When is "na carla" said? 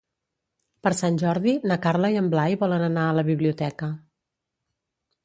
1.71-2.11